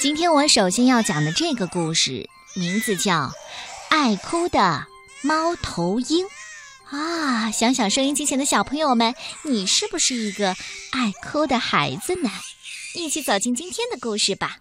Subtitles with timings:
[0.00, 3.14] 今天我首先要讲的这个故事，名字叫
[3.90, 4.86] 《爱哭的
[5.22, 6.24] 猫头鹰》
[6.96, 7.50] 啊！
[7.50, 10.54] 想想收音机前的小朋友们，你是不是一个
[10.92, 12.30] 爱哭的孩子呢？
[12.94, 14.58] 一起走进今天的故事吧。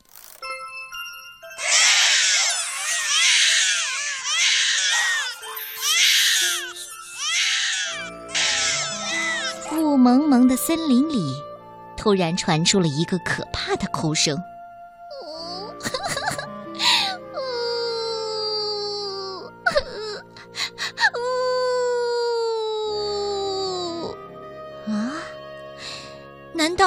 [9.74, 11.32] 雾蒙蒙的森林里，
[11.96, 14.36] 突然传出了一个可怕的哭声。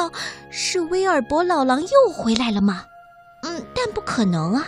[0.00, 0.10] 道
[0.50, 2.86] 是威尔伯老狼又回来了吗？
[3.42, 4.66] 嗯，但不可能啊，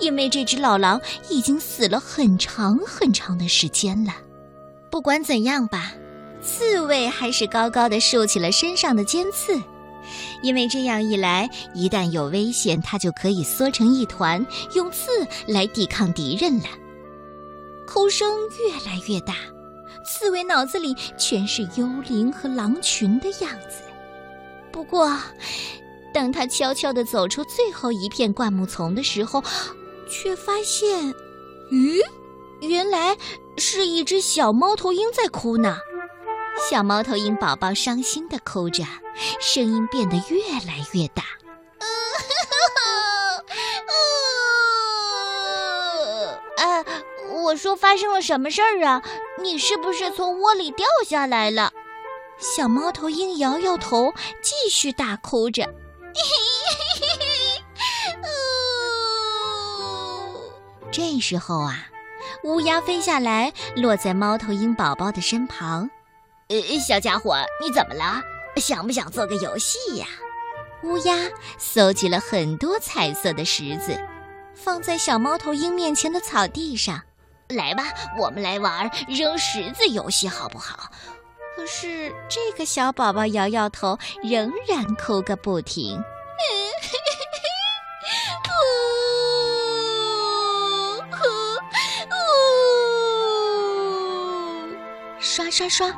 [0.00, 4.12] 因为这只老狼已经死了很长很长的时间了。
[4.90, 5.92] 不管怎样吧，
[6.42, 9.56] 刺猬还是高高的竖起了身上的尖刺，
[10.42, 14.44] 因为这样一来，一旦有危险，它就可以缩成一团，
[14.74, 15.10] 用刺
[15.46, 16.66] 来抵抗敌人了。
[17.86, 18.28] 哭声
[18.58, 19.34] 越来越大。
[20.04, 23.82] 刺猬脑子里全是幽灵和狼群的样子。
[24.76, 25.10] 不过，
[26.12, 29.42] 当他悄悄地走出最后一片灌木丛的时候，
[30.06, 31.14] 却发现，
[31.72, 32.02] 咦，
[32.60, 33.16] 原来
[33.56, 35.78] 是一只小猫头鹰在哭呢。
[36.68, 38.84] 小猫头鹰宝宝伤心地哭着，
[39.40, 41.24] 声音变得越来越大。
[47.44, 49.02] 我说发生了什么事儿啊？
[49.40, 51.72] 你是不是从窝里掉下来了？
[52.38, 55.66] 小猫头鹰摇摇头，继续大哭着。
[60.92, 61.86] 这时候啊，
[62.44, 65.90] 乌鸦飞下来，落在猫头鹰宝宝的身旁。
[66.48, 68.22] 呃，小家伙，你怎么了？
[68.56, 70.06] 想不想做个游戏呀？
[70.82, 71.14] 乌鸦
[71.58, 73.98] 搜集了很多彩色的石子，
[74.54, 77.02] 放在小猫头鹰面前的草地上。
[77.48, 77.84] 来吧，
[78.18, 80.90] 我们来玩扔石子游戏，好不好？
[81.56, 85.98] 可是这个小宝宝摇摇头，仍然哭个不停。
[95.18, 95.90] 刷刷刷，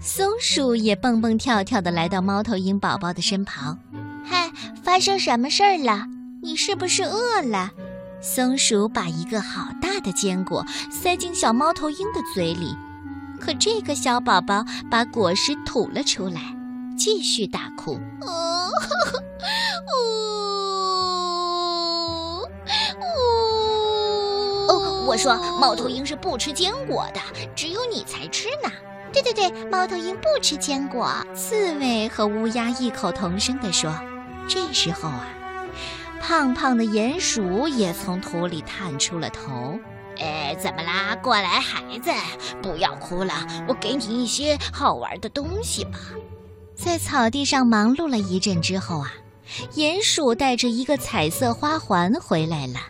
[0.00, 3.78] 松鼠也蹦蹦跳跳的来到猫头鹰宝宝的身旁。
[4.24, 4.52] 嗨，
[4.84, 6.06] 发生什么事儿了？
[6.42, 7.70] 你是不是饿了？
[8.20, 12.76] 松鼠把一个好大的坚果塞进小猫头鹰的嘴里，
[13.40, 16.40] 可这个小宝宝把果实吐了出来，
[16.96, 17.98] 继续大哭。
[18.20, 18.68] 哦，
[24.68, 27.20] 哦，我说猫头鹰是不吃坚果的，
[27.54, 28.70] 只有你才吃呢。
[29.12, 31.10] 对对对，猫头鹰不吃坚果。
[31.34, 33.90] 刺猬和乌鸦异口同声地说。
[34.48, 35.26] 这时候啊。
[36.20, 39.78] 胖胖的鼹鼠也从土里探出了头。
[40.18, 41.14] 哎，怎么啦？
[41.16, 42.10] 过来，孩子，
[42.62, 43.34] 不要哭了，
[43.68, 45.98] 我给你一些好玩的东西吧。
[46.74, 49.12] 在草地上忙碌了一阵之后啊，
[49.74, 52.80] 鼹鼠带着一个彩色花环回来了。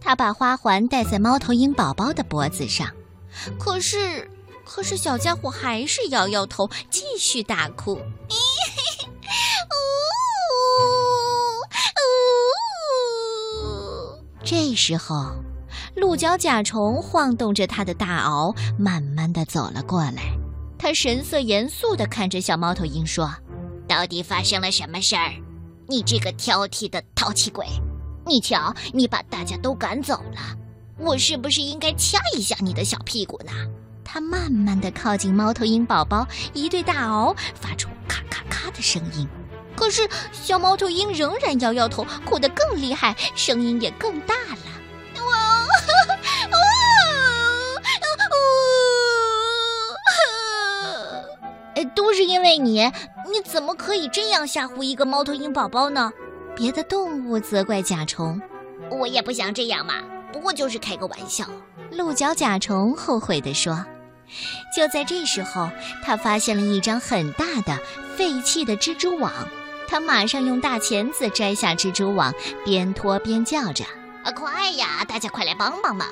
[0.00, 2.90] 他把花环戴在猫头鹰宝宝的脖子上，
[3.58, 4.30] 可是，
[4.64, 7.98] 可是小家伙还是摇摇头，继续大哭。
[14.44, 15.32] 这时候，
[15.94, 20.36] 鹿角甲虫晃动着它的大螯，慢慢的走了过来。
[20.76, 23.32] 他神色严肃的看着小猫头鹰说
[23.88, 25.32] ：“到底发生了什么事儿？
[25.86, 27.66] 你这个挑剔的淘气鬼！
[28.26, 30.56] 你瞧，你把大家都赶走了，
[30.98, 33.52] 我是不是应该掐一下你的小屁股呢？”
[34.04, 39.26] 他慢慢的靠近猫头鹰宝宝，一对大螯发出咔咔咔的声音。
[39.76, 44.73] 可是小猫头鹰仍然摇摇头，哭得更厉害，声音也更大了。
[52.14, 52.80] 是因为你，
[53.30, 56.12] 你怎么可以这样吓唬一个猫头鹰宝宝呢？
[56.56, 58.40] 别的动物责怪甲虫，
[58.90, 59.94] 我也不想这样嘛，
[60.32, 61.44] 不过就是开个玩笑。
[61.90, 63.84] 鹿角甲虫后悔地说。
[64.74, 65.68] 就在这时候，
[66.02, 67.78] 他发现了一张很大的
[68.16, 69.32] 废弃的蜘蛛网。
[69.86, 72.32] 他马上用大钳子摘下蜘蛛网，
[72.64, 73.84] 边拖边叫着
[74.24, 75.04] ：“啊，快呀！
[75.06, 76.08] 大家快来帮帮忙！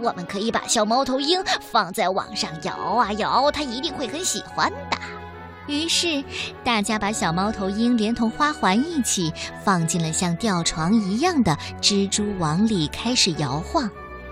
[0.00, 4.96] 我们可以把小猫头鹰放在网上摇啊摇，它一定会很喜欢的。”
[5.66, 6.22] 于是，
[6.62, 9.32] 大家把小猫头鹰连同花环一起
[9.64, 13.90] 放进了像吊床一样的蜘蛛网里，开始摇晃。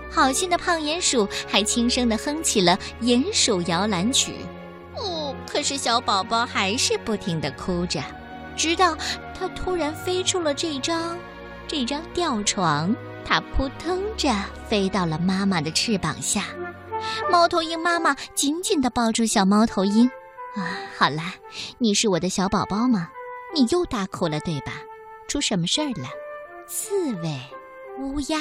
[0.09, 4.33] 好心的胖鼹鼠还轻声地哼起了《鼹鼠摇篮曲》。
[5.01, 8.01] 哦，可是小宝宝还是不停地哭着。
[8.55, 8.95] 直到
[9.37, 11.17] 他突然飞出了这张
[11.67, 12.95] 这张吊床，
[13.25, 14.33] 它扑腾着
[14.69, 16.45] 飞到了妈妈的翅膀下。
[17.29, 20.09] 猫头鹰妈妈紧紧地抱住小猫头鹰。
[20.55, 21.33] 啊，好啦，
[21.77, 23.09] 你是我的小宝宝吗？
[23.53, 24.73] 你又大哭了，对吧？
[25.27, 26.07] 出什么事儿了？
[26.67, 27.39] 刺猬、
[27.99, 28.39] 乌鸦、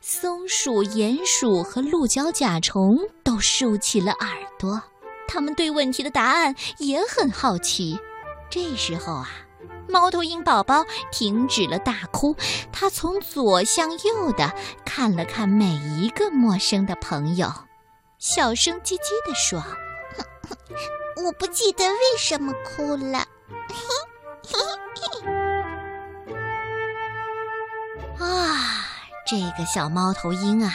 [0.00, 4.28] 松鼠、鼹鼠和鹿角甲虫都竖起了耳
[4.58, 4.82] 朵，
[5.28, 7.98] 他们对问题的答案也很好奇。
[8.50, 9.28] 这时候啊，
[9.88, 12.36] 猫头鹰宝宝停止了大哭，
[12.72, 14.52] 他从左向右的
[14.84, 15.66] 看了看每
[15.98, 17.52] 一个陌生的朋友，
[18.18, 19.64] 小声唧唧地说
[21.26, 23.18] ：“我不记得为什么哭了。
[28.24, 28.86] ”啊，
[29.26, 30.72] 这个小猫头鹰啊！